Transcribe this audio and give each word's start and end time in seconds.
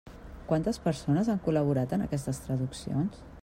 Quantes 0.51 0.79
persones 0.85 1.29
han 1.35 1.43
col·laborat 1.49 1.95
en 1.99 2.07
aquestes 2.07 2.41
traduccions? 2.47 3.25